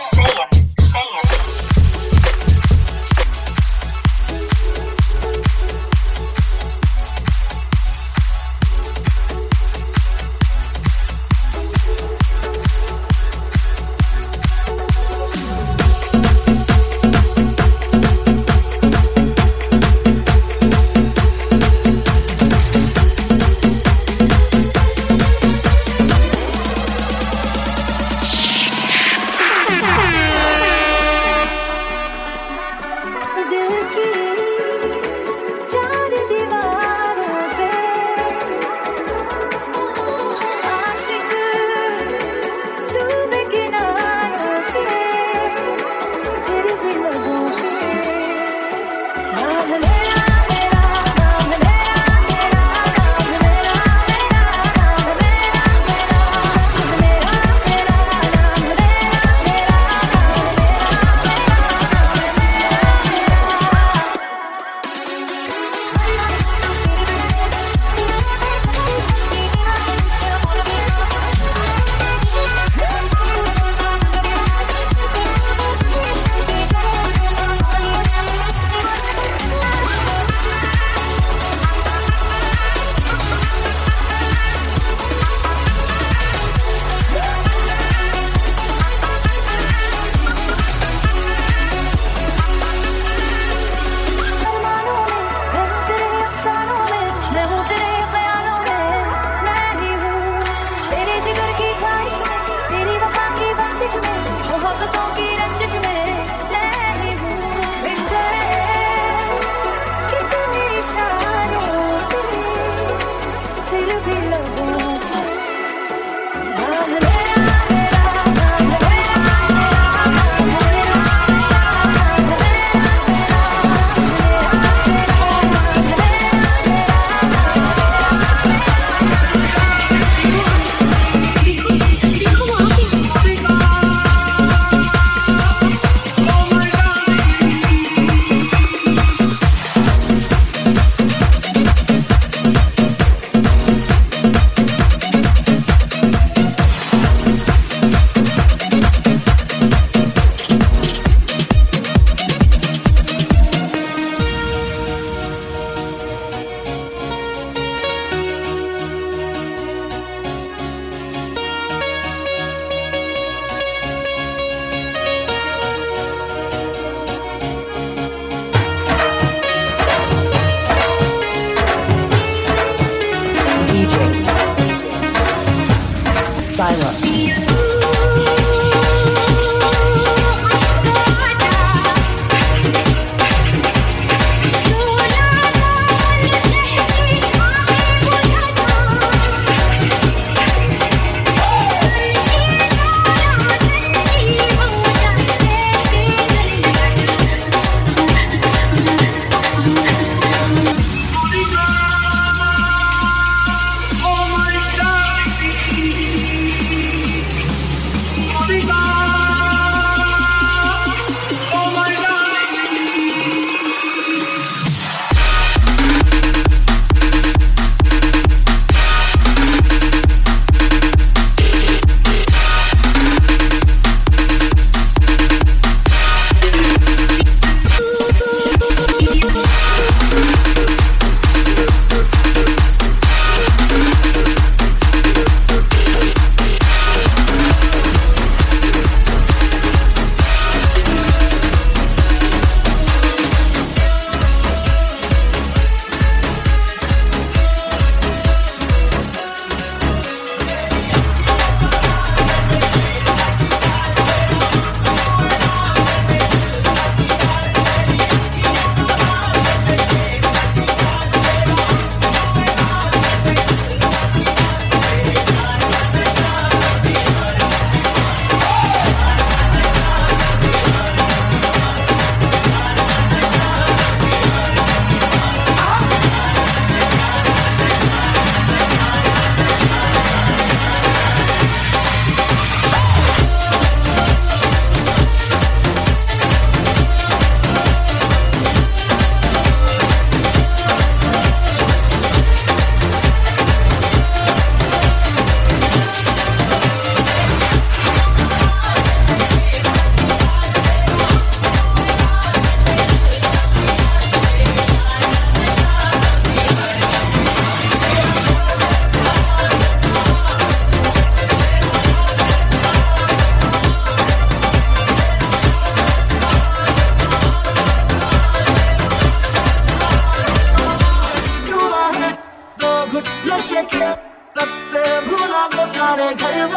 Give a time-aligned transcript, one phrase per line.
[0.00, 0.37] Say.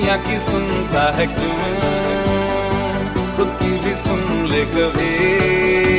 [0.00, 1.56] दुनिया की सुन सा है क्यों?
[3.36, 5.89] खुद की भी सुन ले कभी।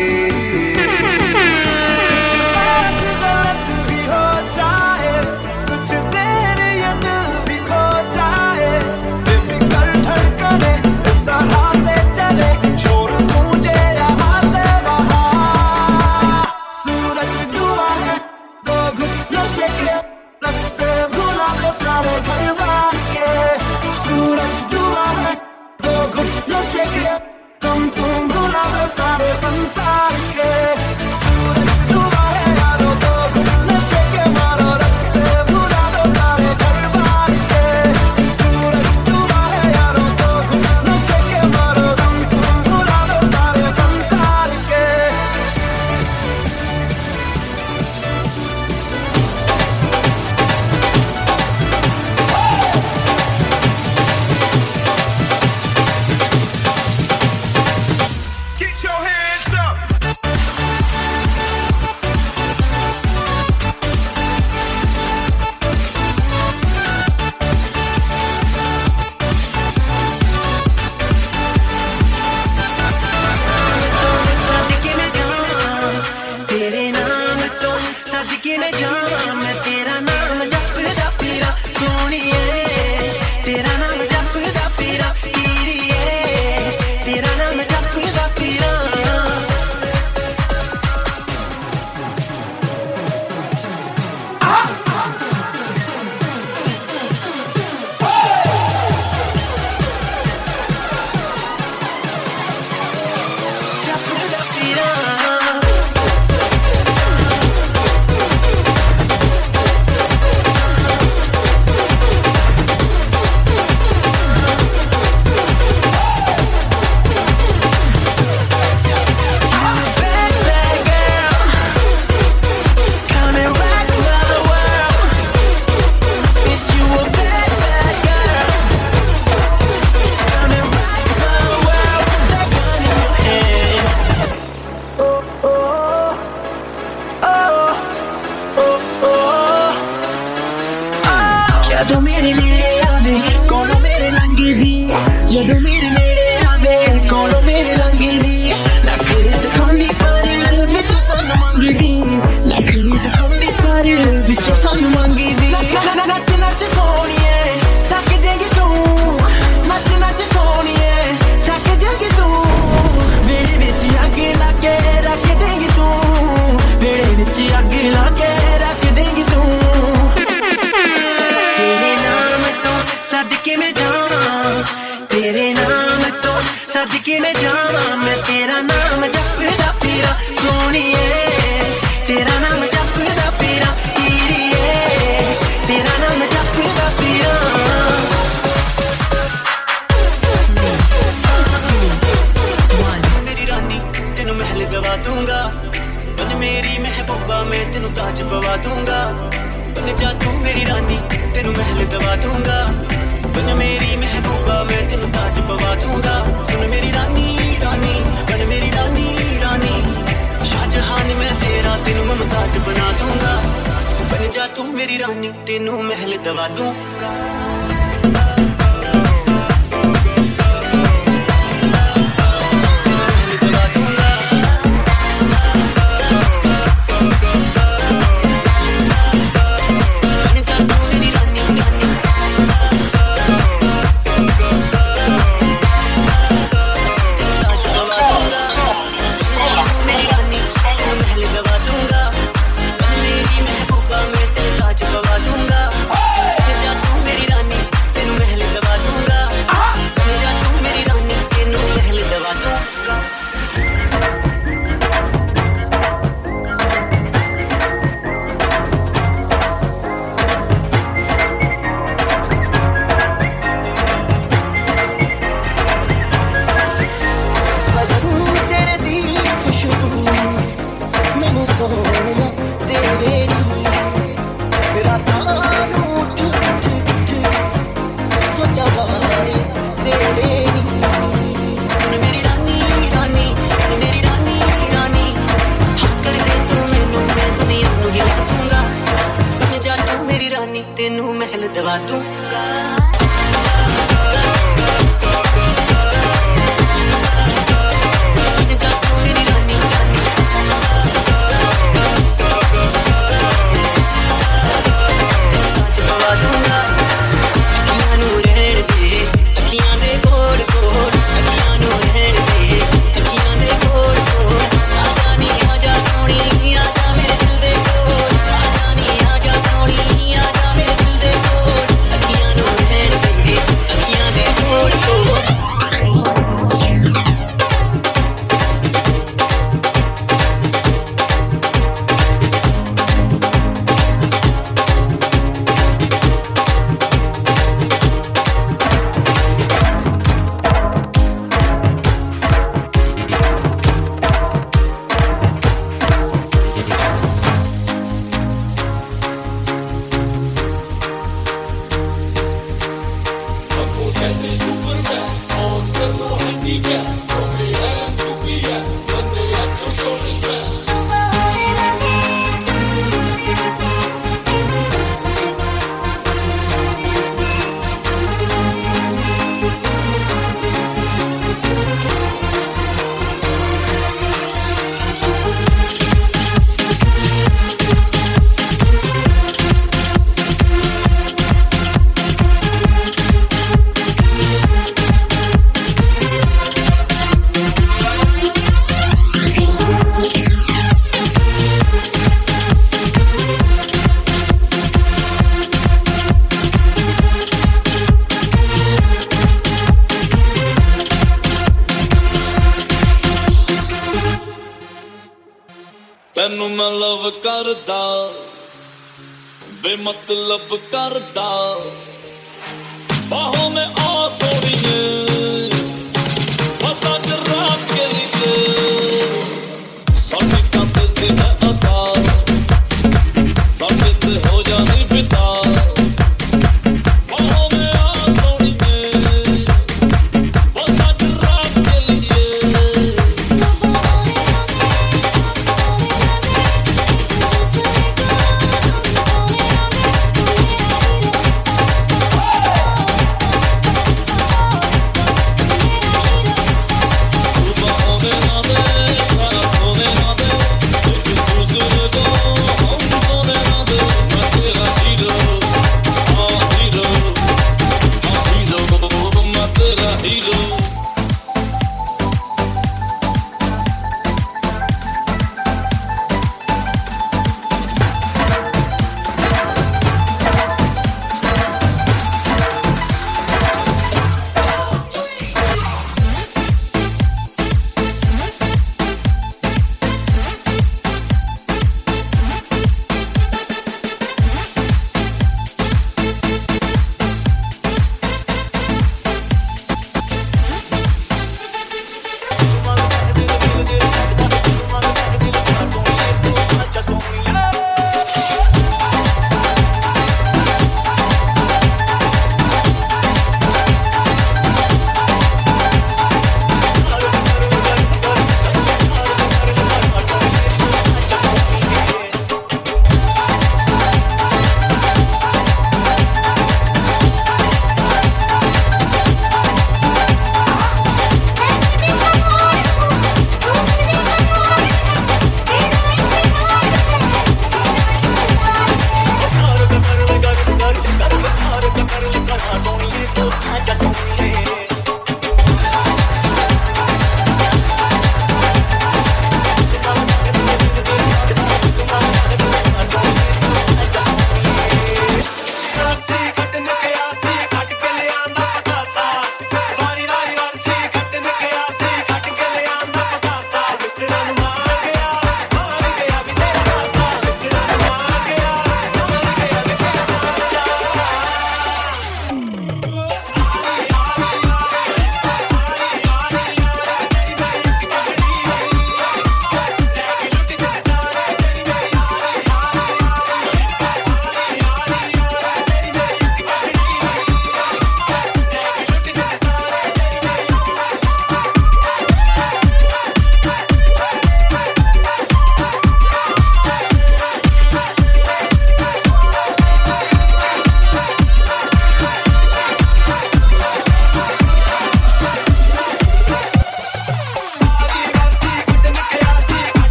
[145.32, 145.91] Yo tú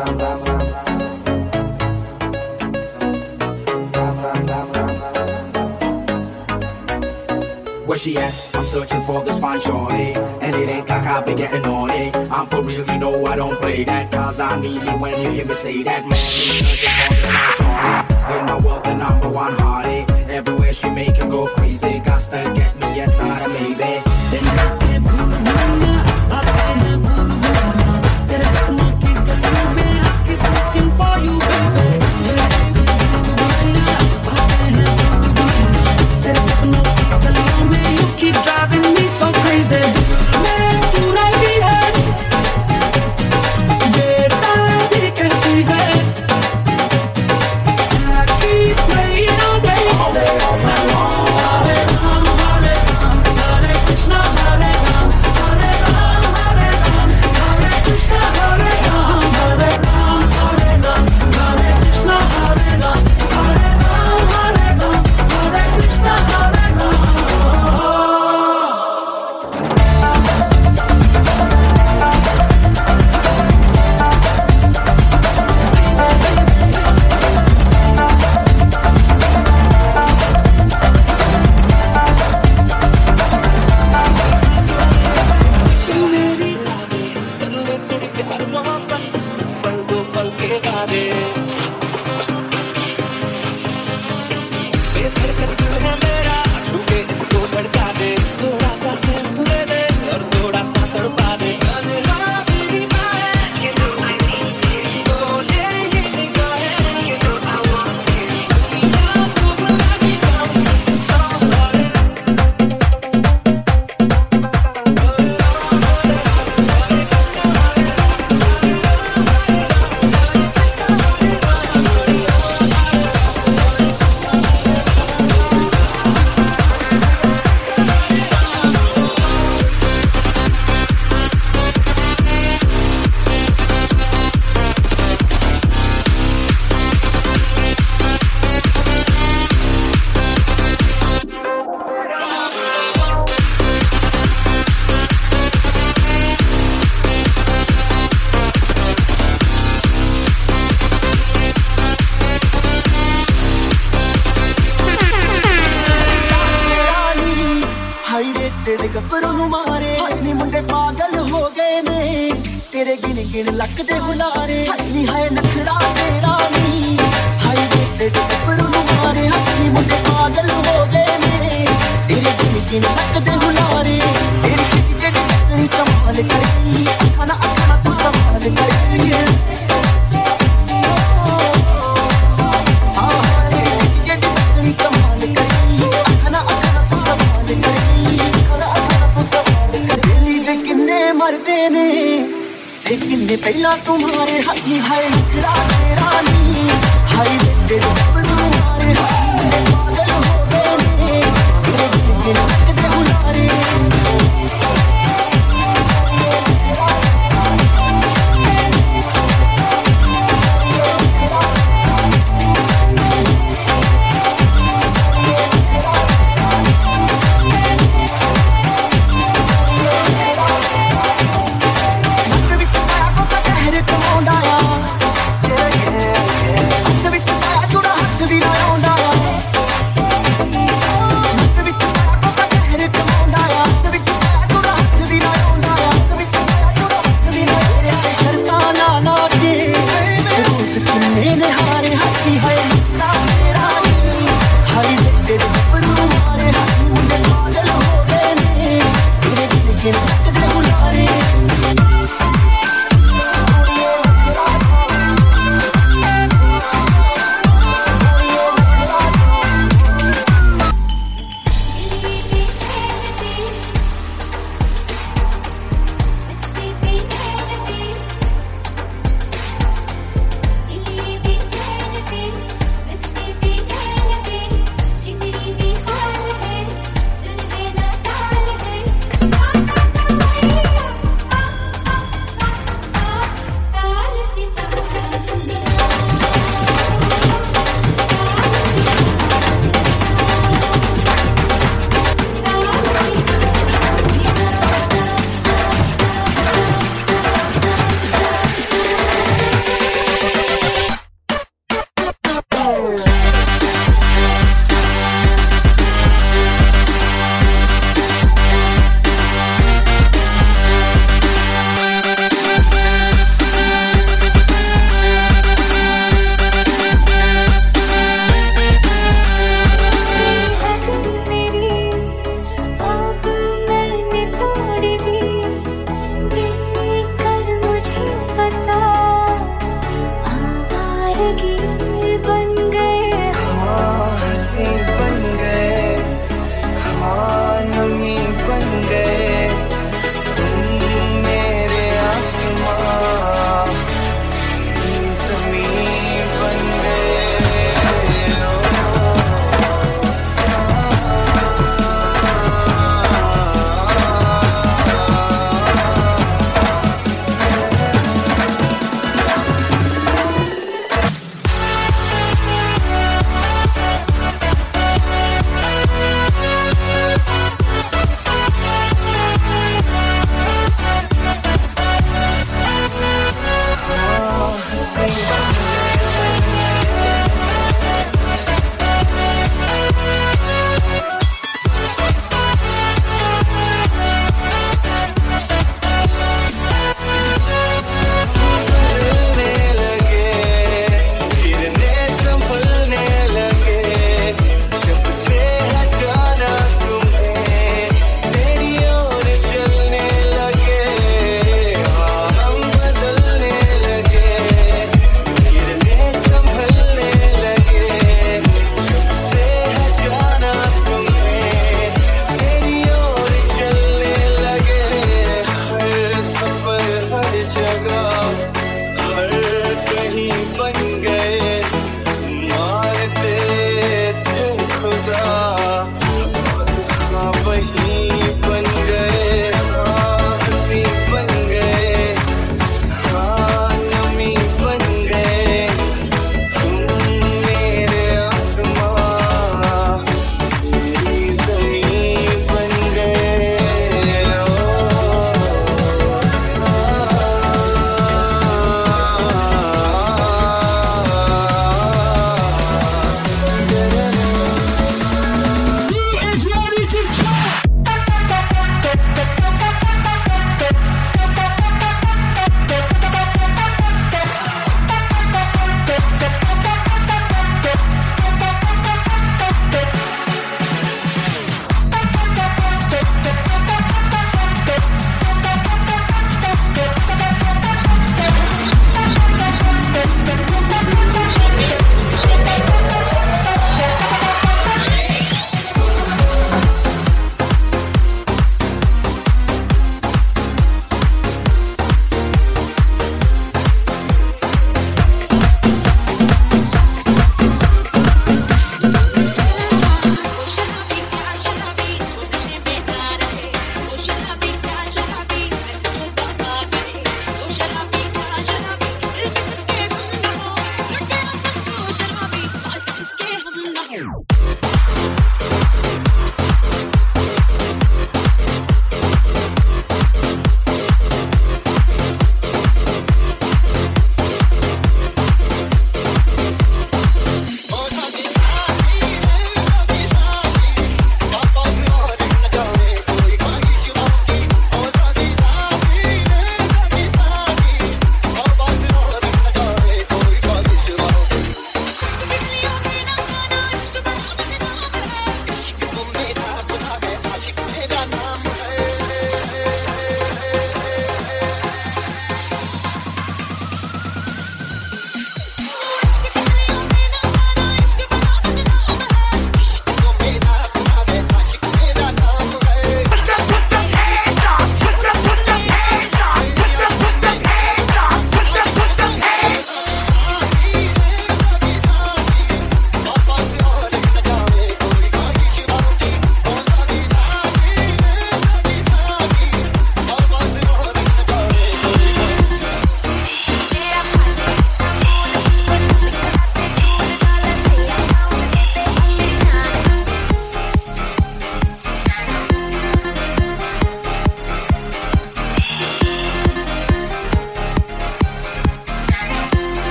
[0.00, 0.08] Where
[7.98, 8.32] she at?
[8.54, 10.14] I'm searching for this fine shorty.
[10.40, 12.12] And it ain't like I've been getting naughty.
[12.14, 14.10] I'm for real, you know I don't play that.
[14.10, 16.06] Cause I mean it when you hear me say that.
[16.06, 18.14] Man, searching for this fine shorty.
[18.38, 20.08] In my world, the number one hottie.
[20.30, 21.98] Everywhere she make him go crazy.
[21.98, 24.02] Got to get me, yes, not a maybe.
[24.80, 24.89] keep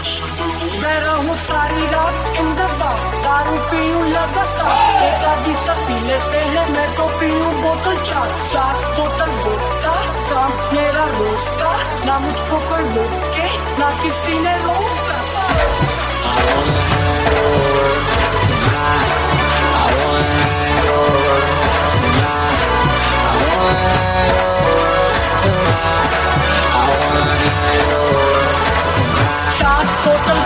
[0.00, 6.96] मैं रहूँ सारी रात इन दारू पीऊं लगातार। एक आधी सब P लेते हैं, मैं
[6.96, 9.94] तो पीऊं बोतल चार। चार बोतल वोडका,
[10.30, 11.72] काम मेरा रोज का।
[12.06, 15.20] ना मुझको कोई रोक, ना किसी ने रोका।
[29.58, 30.40] चार बोतल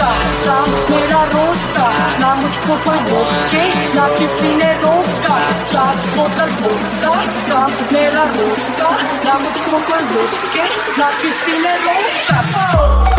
[0.00, 0.10] का
[0.46, 1.86] काम मेरा रोज का
[2.20, 3.62] ना मुझको कोई रोक के
[3.96, 5.36] ना किसी ने रोका
[5.72, 7.14] चार बोतल वोडका
[7.50, 8.90] काम मेरा रोज का
[9.28, 10.66] ना मुझको कोई रोक के
[10.98, 13.17] ना किसी ने रोका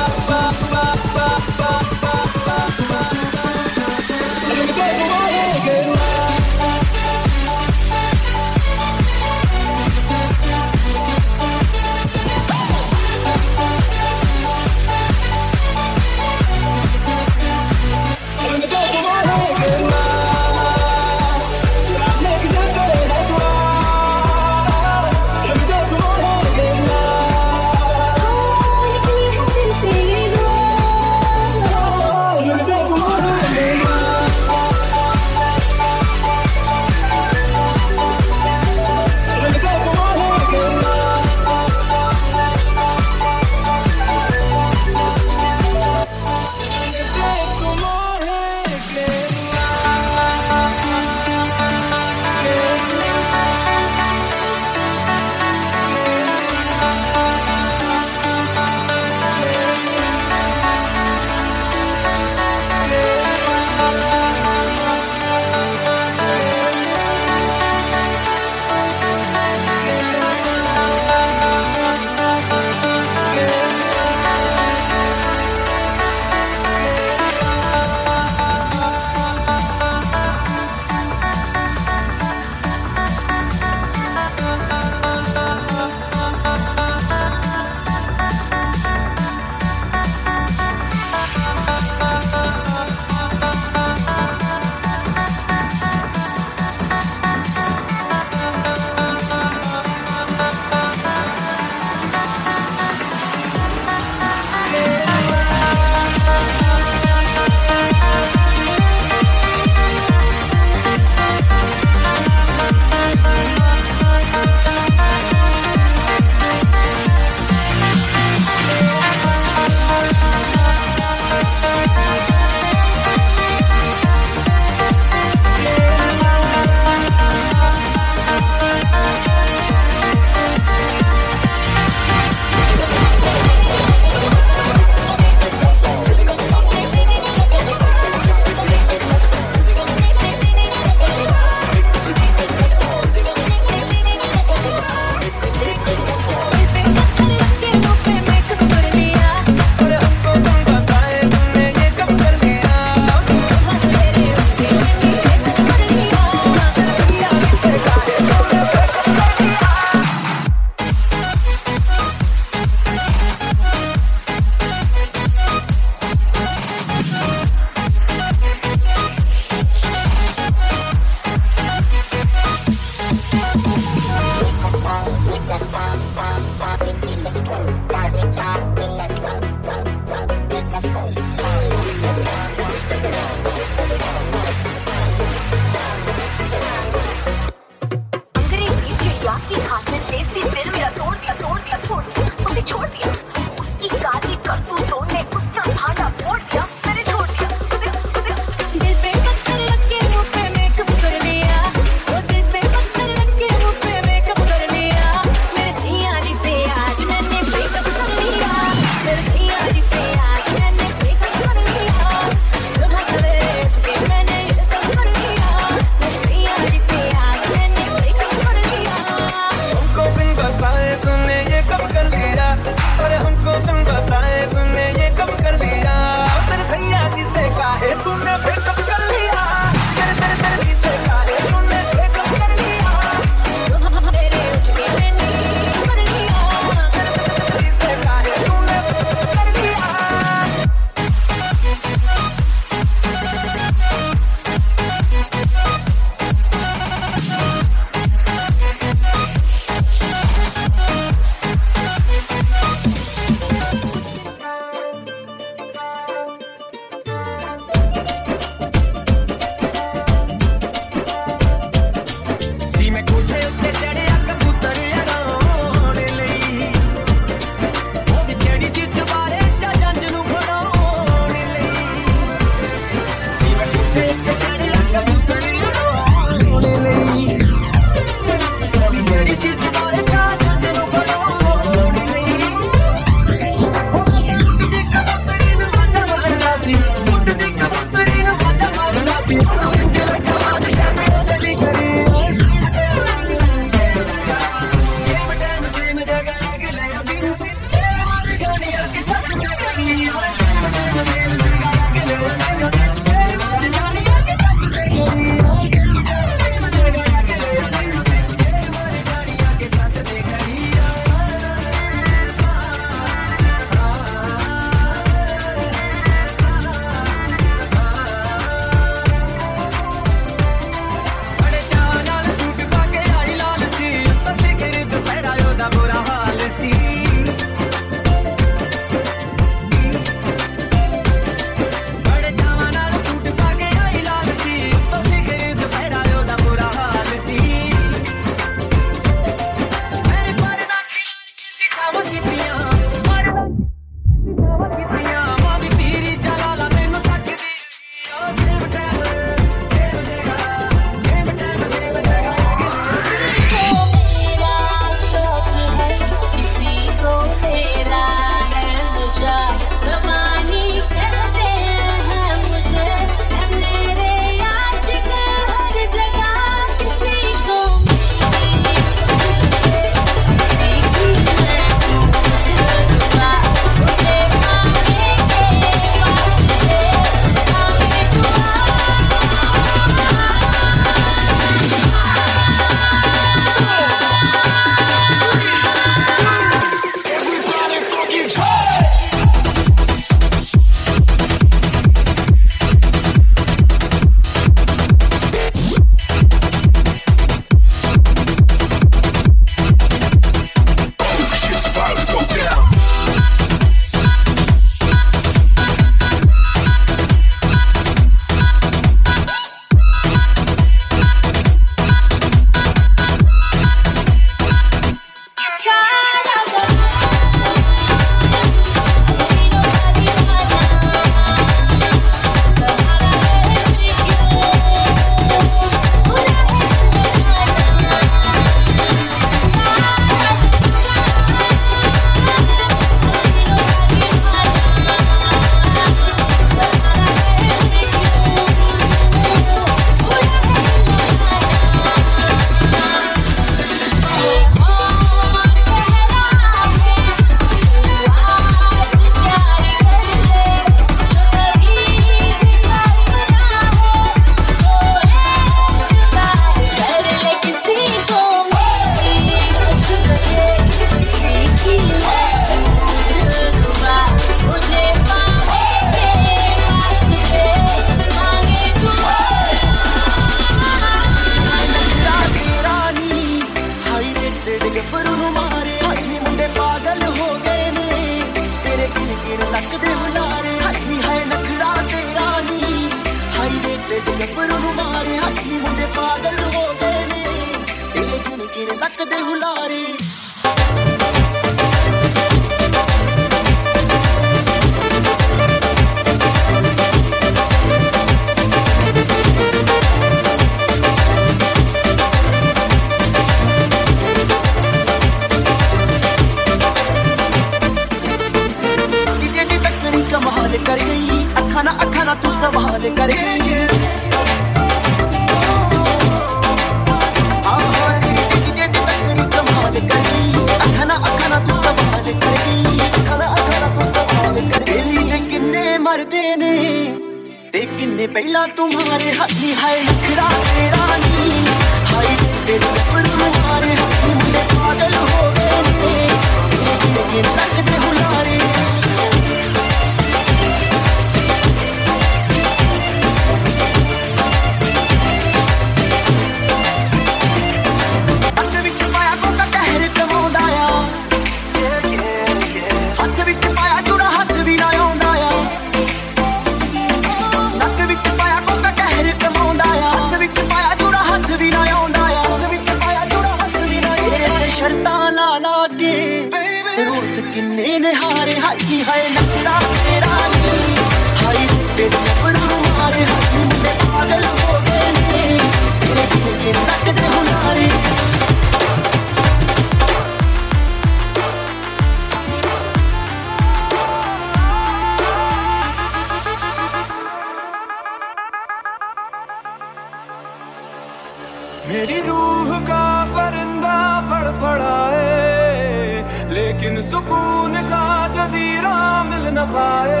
[596.44, 597.84] लेकिन सुकून का
[598.14, 600.00] जजीरा मिल न पाए।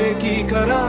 [0.00, 0.80] एक ही करा